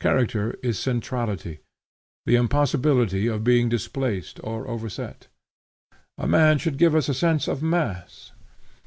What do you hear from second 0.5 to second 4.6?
is centrality, the impossibility of being displaced